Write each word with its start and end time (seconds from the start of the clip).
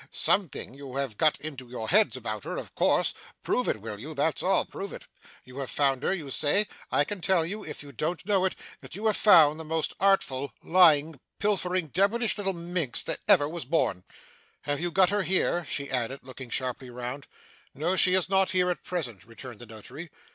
Something 0.09 0.73
you 0.73 0.95
have 0.95 1.15
got 1.15 1.39
into 1.39 1.69
your 1.69 1.87
heads 1.89 2.17
about 2.17 2.43
her, 2.43 2.57
of 2.57 2.73
course. 2.73 3.13
Prove 3.43 3.67
it, 3.69 3.81
will 3.81 3.99
you 3.99 4.15
that's 4.15 4.41
all. 4.41 4.65
Prove 4.65 4.93
it. 4.93 5.05
You 5.43 5.59
have 5.59 5.69
found 5.69 6.01
her, 6.01 6.11
you 6.11 6.31
say. 6.31 6.65
I 6.91 7.03
can 7.03 7.21
tell 7.21 7.45
you 7.45 7.63
(if 7.63 7.83
you 7.83 7.91
don't 7.91 8.25
know 8.25 8.43
it) 8.45 8.55
that 8.79 8.95
you 8.95 9.05
have 9.05 9.15
found 9.15 9.59
the 9.59 9.63
most 9.63 9.93
artful, 9.99 10.53
lying, 10.63 11.19
pilfering, 11.37 11.89
devilish 11.89 12.35
little 12.39 12.51
minx 12.53 13.03
that 13.03 13.19
was 13.27 13.61
ever 13.61 13.67
born. 13.69 14.03
Have 14.61 14.79
you 14.79 14.89
got 14.89 15.11
her 15.11 15.21
here?' 15.21 15.65
she 15.65 15.91
added, 15.91 16.21
looking 16.23 16.49
sharply 16.49 16.89
round. 16.89 17.27
'No, 17.75 17.95
she 17.95 18.15
is 18.15 18.27
not 18.27 18.49
here 18.49 18.71
at 18.71 18.83
present,' 18.83 19.25
returned 19.25 19.59
the 19.59 19.67
Notary. 19.67 20.09